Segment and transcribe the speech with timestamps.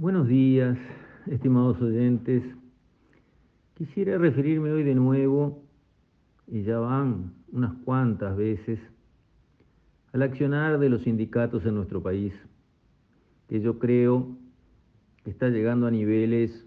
[0.00, 0.78] Buenos días,
[1.26, 2.42] estimados oyentes.
[3.74, 5.62] Quisiera referirme hoy de nuevo,
[6.46, 8.78] y ya van unas cuantas veces,
[10.14, 12.32] al accionar de los sindicatos en nuestro país,
[13.46, 14.38] que yo creo
[15.22, 16.66] que está llegando a niveles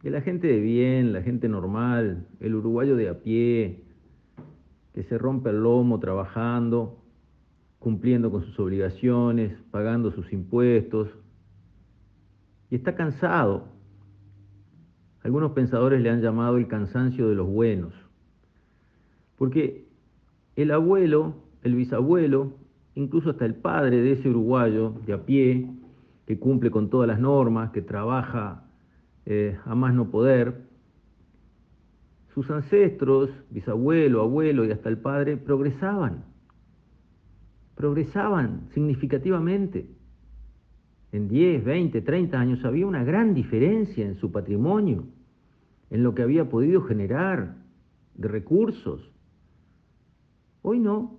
[0.00, 3.84] que la gente de bien, la gente normal, el uruguayo de a pie,
[4.92, 7.04] que se rompe el lomo trabajando,
[7.78, 11.21] cumpliendo con sus obligaciones, pagando sus impuestos,
[12.72, 13.64] y está cansado.
[15.22, 17.92] Algunos pensadores le han llamado el cansancio de los buenos,
[19.36, 19.86] porque
[20.56, 22.54] el abuelo, el bisabuelo,
[22.94, 25.68] incluso hasta el padre de ese uruguayo de a pie,
[26.26, 28.64] que cumple con todas las normas, que trabaja
[29.26, 30.62] eh, a más no poder.
[32.32, 36.24] Sus ancestros, bisabuelo, abuelo y hasta el padre, progresaban,
[37.74, 39.90] progresaban significativamente.
[41.12, 45.04] En 10, 20, 30 años había una gran diferencia en su patrimonio,
[45.90, 47.56] en lo que había podido generar
[48.14, 49.12] de recursos.
[50.62, 51.18] Hoy no.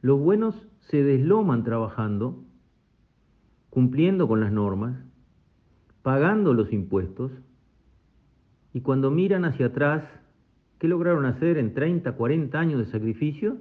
[0.00, 0.54] Los buenos
[0.88, 2.42] se desloman trabajando,
[3.68, 4.96] cumpliendo con las normas,
[6.02, 7.30] pagando los impuestos,
[8.72, 10.04] y cuando miran hacia atrás,
[10.78, 13.58] ¿qué lograron hacer en 30, 40 años de sacrificio?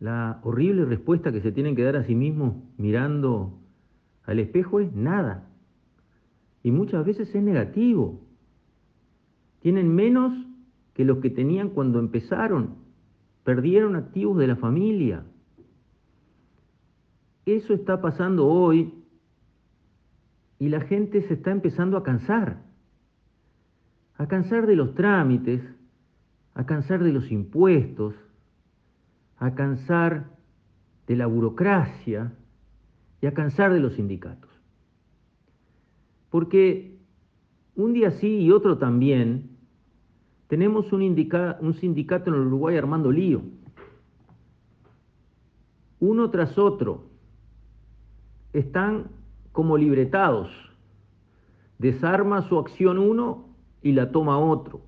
[0.00, 3.60] La horrible respuesta que se tienen que dar a sí mismos mirando
[4.24, 5.48] al espejo es nada.
[6.62, 8.20] Y muchas veces es negativo.
[9.60, 10.32] Tienen menos
[10.94, 12.76] que los que tenían cuando empezaron.
[13.44, 15.24] Perdieron activos de la familia.
[17.44, 18.94] Eso está pasando hoy
[20.58, 22.62] y la gente se está empezando a cansar,
[24.16, 25.60] a cansar de los trámites,
[26.54, 28.14] a cansar de los impuestos,
[29.36, 30.30] a cansar
[31.06, 32.32] de la burocracia
[33.24, 34.50] y a cansar de los sindicatos.
[36.28, 36.98] Porque
[37.74, 39.56] un día sí y otro también
[40.46, 41.00] tenemos un,
[41.80, 43.40] sindicato en el Uruguay armando lío,
[46.00, 47.06] uno tras otro.
[48.52, 49.06] Están
[49.52, 50.50] como libretados.
[51.78, 53.48] Desarma su acción uno
[53.80, 54.82] y la toma otro.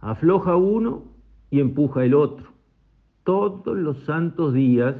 [0.00, 1.04] Afloja uno
[1.50, 2.48] y empuja el otro.
[3.24, 4.96] Todos los santos días,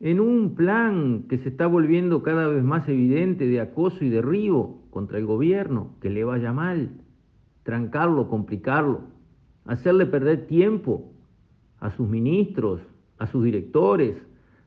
[0.00, 4.82] en un plan que se está volviendo cada vez más evidente de acoso y derribo
[4.90, 6.90] contra el gobierno, que le vaya mal,
[7.62, 9.02] trancarlo, complicarlo,
[9.66, 11.12] hacerle perder tiempo
[11.78, 12.80] a sus ministros,
[13.18, 14.16] a sus directores,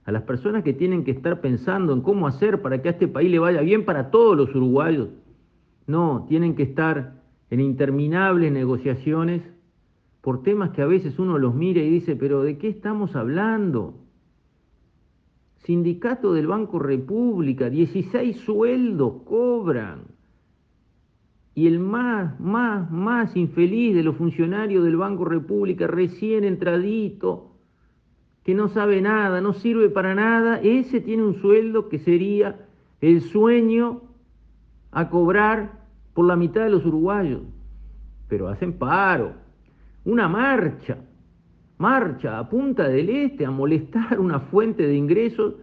[0.06, 3.08] a las personas que tienen que estar pensando en cómo hacer para que a este
[3.08, 5.10] país le vaya bien para todos los uruguayos.
[5.88, 9.42] No, tienen que estar en interminables negociaciones
[10.22, 14.03] por temas que a veces uno los mira y dice, pero ¿de qué estamos hablando?
[15.63, 20.01] Sindicato del Banco República, 16 sueldos cobran.
[21.56, 27.51] Y el más, más, más infeliz de los funcionarios del Banco República, recién entradito,
[28.44, 32.68] que no sabe nada, no sirve para nada, ese tiene un sueldo que sería
[33.00, 34.01] el sueño
[34.91, 37.41] a cobrar por la mitad de los uruguayos.
[38.28, 39.34] Pero hacen paro,
[40.03, 40.97] una marcha,
[41.78, 45.56] marcha a Punta del Este a molestar una fuente de ingresos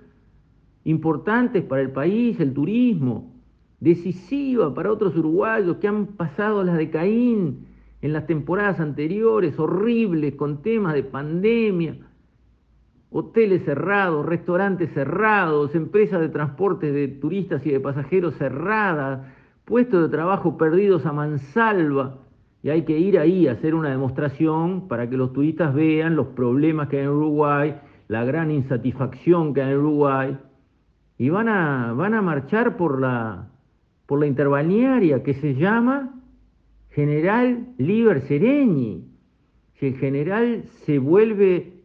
[0.85, 3.35] importantes para el país, el turismo,
[3.81, 7.67] decisiva para otros uruguayos que han pasado las de Caín
[8.03, 11.97] en las temporadas anteriores, horribles, con temas de pandemia
[13.11, 19.27] hoteles cerrados, restaurantes cerrados, empresas de transporte de turistas y de pasajeros cerradas,
[19.65, 22.20] puestos de trabajo perdidos a mansalva.
[22.63, 26.29] Y hay que ir ahí a hacer una demostración para que los turistas vean los
[26.29, 27.77] problemas que hay en Uruguay,
[28.09, 30.39] la gran insatisfacción que hay en Uruguay.
[31.17, 33.49] Y van a, van a marchar por la,
[34.07, 36.21] por la interbalnearia que se llama
[36.91, 39.07] General Liber Sereni.
[39.75, 41.81] Si el general se vuelve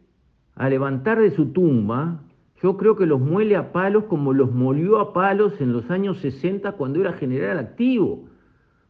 [0.55, 2.21] a levantar de su tumba,
[2.61, 6.19] yo creo que los muele a palos como los molió a palos en los años
[6.19, 8.25] 60 cuando era general activo,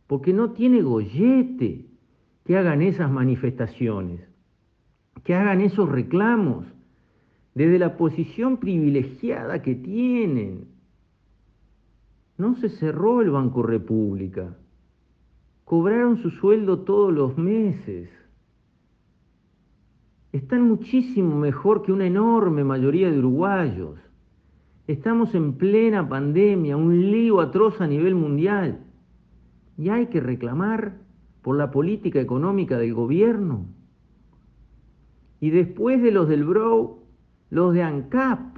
[0.07, 1.85] porque no tiene gollete
[2.45, 4.21] que hagan esas manifestaciones,
[5.23, 6.65] que hagan esos reclamos,
[7.53, 10.67] desde la posición privilegiada que tienen.
[12.37, 14.57] No se cerró el Banco República,
[15.63, 18.09] cobraron su sueldo todos los meses
[20.35, 23.97] están muchísimo mejor que una enorme mayoría de uruguayos.
[24.85, 28.81] Estamos en plena pandemia, un lío atroz a nivel mundial.
[29.77, 30.97] Y hay que reclamar
[31.41, 33.67] por la política económica del gobierno.
[35.39, 37.03] Y después de los del BRO,
[37.49, 38.57] los de ANCAP,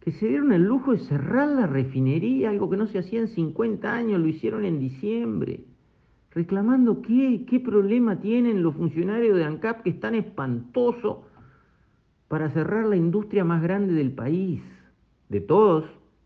[0.00, 3.28] que se dieron el lujo de cerrar la refinería, algo que no se hacía en
[3.28, 5.64] 50 años, lo hicieron en diciembre,
[6.30, 11.26] reclamando qué, qué problema tienen los funcionarios de ANCAP que es tan espantoso
[12.28, 14.62] para cerrar la industria más grande del país,
[15.28, 15.84] de todos.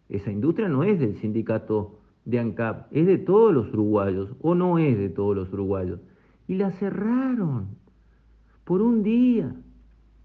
[0.08, 4.78] Esa industria no es del sindicato de ANCAP, es de todos los uruguayos, o no
[4.78, 6.00] es de todos los uruguayos.
[6.46, 7.69] Y la cerraron
[8.64, 9.54] por un día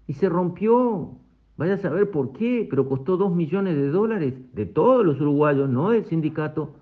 [0.06, 1.16] y se rompió.
[1.56, 5.68] Vaya a saber por qué, pero costó dos millones de dólares de todos los uruguayos,
[5.68, 6.76] no del sindicato,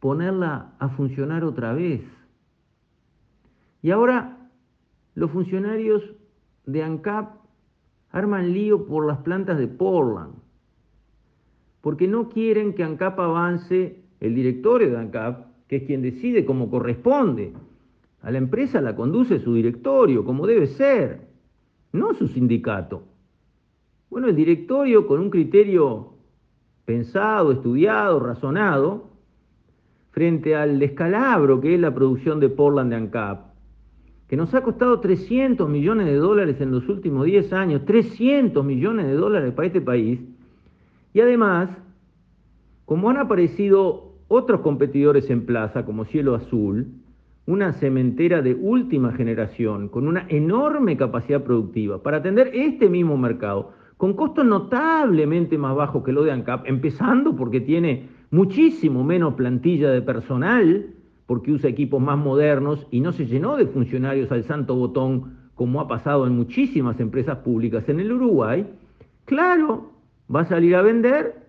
[0.00, 2.02] ponerla a funcionar otra vez.
[3.82, 4.38] Y ahora
[5.14, 6.02] los funcionarios
[6.64, 7.36] de ANCAP
[8.10, 10.34] arman lío por las plantas de Portland,
[11.82, 16.70] porque no quieren que ANCAP avance el directorio de ANCAP, que es quien decide cómo
[16.70, 17.52] corresponde.
[18.22, 21.28] A la empresa la conduce su directorio, como debe ser,
[21.92, 23.02] no su sindicato.
[24.10, 26.14] Bueno, el directorio con un criterio
[26.84, 29.10] pensado, estudiado, razonado,
[30.10, 33.46] frente al descalabro que es la producción de Portland de ANCAP,
[34.26, 39.06] que nos ha costado 300 millones de dólares en los últimos 10 años, 300 millones
[39.06, 40.20] de dólares para este país,
[41.14, 41.70] y además,
[42.84, 46.86] como han aparecido otros competidores en plaza, como Cielo Azul,
[47.46, 53.72] una cementera de última generación, con una enorme capacidad productiva, para atender este mismo mercado,
[53.96, 59.90] con costos notablemente más bajos que lo de ANCAP, empezando porque tiene muchísimo menos plantilla
[59.90, 60.94] de personal,
[61.26, 65.80] porque usa equipos más modernos y no se llenó de funcionarios al santo botón como
[65.80, 68.64] ha pasado en muchísimas empresas públicas en el Uruguay,
[69.24, 69.90] claro,
[70.32, 71.48] va a salir a vender,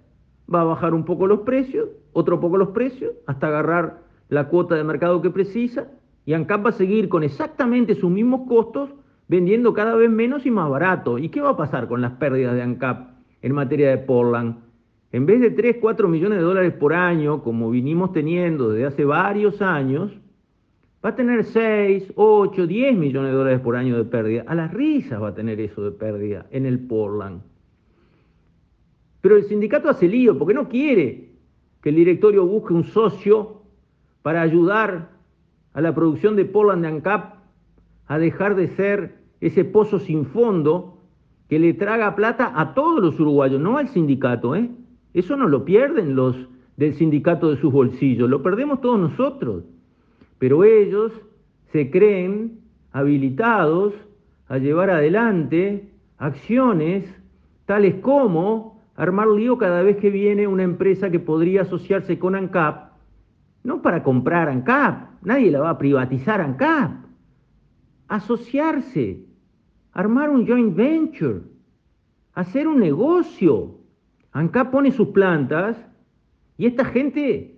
[0.54, 4.00] va a bajar un poco los precios, otro poco los precios, hasta agarrar
[4.30, 5.88] la cuota de mercado que precisa,
[6.26, 8.90] y ANCAP va a seguir con exactamente sus mismos costos,
[9.28, 11.18] vendiendo cada vez menos y más barato.
[11.18, 13.10] ¿Y qué va a pasar con las pérdidas de ANCAP
[13.42, 14.58] en materia de Portland?
[15.12, 19.06] En vez de 3, 4 millones de dólares por año, como vinimos teniendo desde hace
[19.06, 20.12] varios años,
[21.04, 24.44] va a tener 6, 8, 10 millones de dólares por año de pérdida.
[24.48, 27.42] A las risas va a tener eso de pérdida en el Portland.
[29.22, 31.31] Pero el sindicato hace lío porque no quiere
[31.82, 33.62] que el directorio busque un socio
[34.22, 35.10] para ayudar
[35.74, 37.36] a la producción de Portland de ANCAP
[38.08, 41.00] a dejar de ser ese pozo sin fondo
[41.50, 44.70] que le traga plata a todos los uruguayos, no al sindicato, ¿eh?
[45.14, 46.38] Eso no lo pierden los
[46.78, 49.64] del sindicato de sus bolsillos, lo perdemos todos nosotros.
[50.40, 51.12] Pero ellos
[51.72, 52.60] se creen
[52.92, 53.94] habilitados
[54.48, 57.14] a llevar adelante acciones
[57.66, 62.92] tales como armar lío cada vez que viene una empresa que podría asociarse con ANCAP,
[63.64, 66.92] no para comprar ANCAP, nadie la va a privatizar ANCAP,
[68.08, 69.26] asociarse,
[69.92, 71.42] armar un joint venture,
[72.34, 73.80] hacer un negocio
[74.34, 75.84] ANCAP pone sus plantas
[76.58, 77.56] y esta gente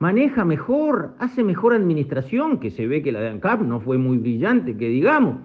[0.00, 4.18] maneja mejor, hace mejor administración, que se ve que la de ANCAP no fue muy
[4.18, 5.36] brillante, que digamos.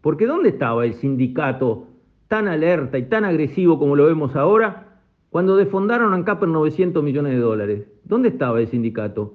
[0.00, 1.88] Porque ¿dónde estaba el sindicato
[2.28, 5.00] tan alerta y tan agresivo como lo vemos ahora
[5.30, 7.86] cuando defondaron ANCAP en 900 millones de dólares?
[8.04, 9.34] ¿Dónde estaba el sindicato?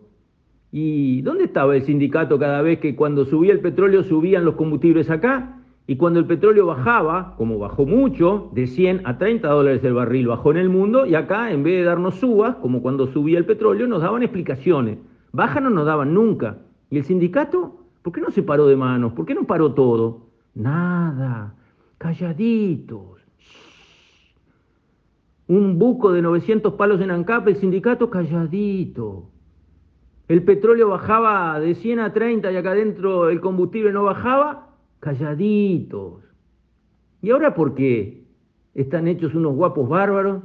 [0.71, 5.09] ¿Y dónde estaba el sindicato cada vez que cuando subía el petróleo subían los combustibles
[5.09, 5.59] acá
[5.89, 10.27] y cuando el petróleo bajaba, como bajó mucho, de 100 a 30 dólares el barril
[10.27, 13.45] bajó en el mundo, y acá en vez de darnos subas, como cuando subía el
[13.45, 14.99] petróleo, nos daban explicaciones.
[15.31, 16.57] Baja no nos daban nunca.
[16.91, 17.85] ¿Y el sindicato?
[18.03, 19.13] ¿Por qué no se paró de manos?
[19.13, 20.27] ¿Por qué no paró todo?
[20.53, 21.55] Nada.
[21.99, 23.19] Calladitos.
[25.47, 29.29] Un buco de 900 palos en ANCAP, el sindicato calladito.
[30.29, 34.69] El petróleo bajaba de 100 a 30 y acá adentro el combustible no bajaba,
[35.01, 36.23] calladitos.
[37.21, 38.23] ¿Y ahora por qué?
[38.75, 40.43] Están hechos unos guapos bárbaros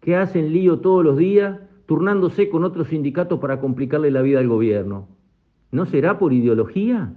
[0.00, 4.48] que hacen lío todos los días, turnándose con otros sindicatos para complicarle la vida al
[4.48, 5.06] gobierno.
[5.70, 7.14] ¿No será por ideología?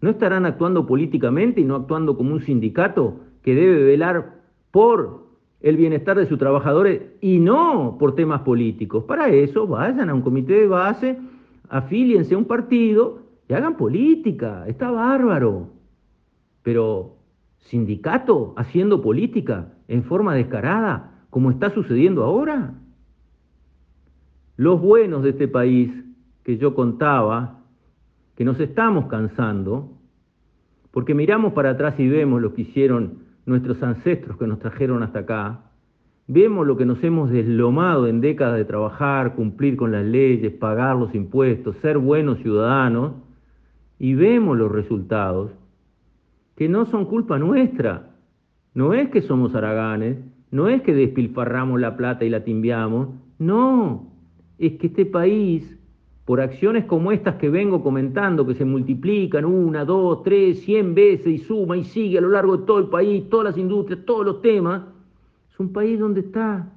[0.00, 4.34] ¿No estarán actuando políticamente y no actuando como un sindicato que debe velar
[4.70, 5.26] por
[5.60, 9.04] el bienestar de sus trabajadores y no por temas políticos?
[9.04, 11.18] Para eso vayan a un comité de base,
[11.68, 14.64] afíliense a un partido y hagan política.
[14.66, 15.68] Está bárbaro.
[16.62, 17.16] Pero
[17.58, 22.74] sindicato haciendo política en forma descarada, como está sucediendo ahora.
[24.56, 25.92] Los buenos de este país
[26.42, 27.60] que yo contaba,
[28.36, 29.90] que nos estamos cansando,
[30.90, 35.20] porque miramos para atrás y vemos lo que hicieron nuestros ancestros que nos trajeron hasta
[35.20, 35.60] acá,
[36.26, 40.96] vemos lo que nos hemos deslomado en décadas de trabajar, cumplir con las leyes, pagar
[40.96, 43.12] los impuestos, ser buenos ciudadanos,
[43.98, 45.52] y vemos los resultados
[46.56, 48.10] que no son culpa nuestra.
[48.74, 50.18] No es que somos haraganes,
[50.50, 54.10] no es que despilfarramos la plata y la timbiamos, no,
[54.58, 55.75] es que este país,
[56.26, 61.28] por acciones como estas que vengo comentando, que se multiplican una, dos, tres, cien veces
[61.28, 64.26] y suma y sigue a lo largo de todo el país, todas las industrias, todos
[64.26, 64.82] los temas,
[65.48, 66.68] es un país donde está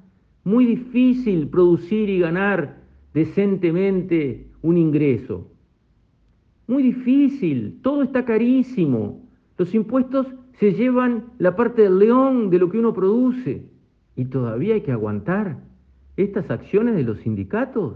[0.44, 2.78] muy difícil producir y ganar
[3.16, 5.48] decentemente un ingreso.
[6.68, 9.20] Muy difícil, todo está carísimo.
[9.58, 10.28] Los impuestos
[10.60, 13.66] se llevan la parte del león de lo que uno produce
[14.16, 15.58] y todavía hay que aguantar
[16.18, 17.96] estas acciones de los sindicatos.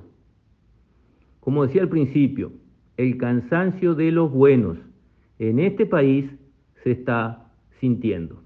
[1.43, 2.53] Como decía al principio,
[2.95, 4.77] el cansancio de los buenos
[5.39, 6.25] en este país
[6.83, 8.41] se está sintiendo.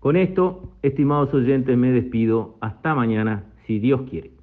[0.00, 2.56] Con esto, estimados oyentes, me despido.
[2.60, 4.33] Hasta mañana, si Dios quiere.